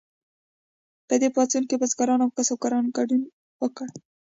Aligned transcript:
په 1.07 1.13
دې 1.21 1.29
پاڅون 1.35 1.63
کې 1.69 1.79
بزګرانو 1.81 2.23
او 2.25 2.33
کسبګرو 2.37 2.91
ګډون 2.97 3.21
وکړ. 3.61 3.87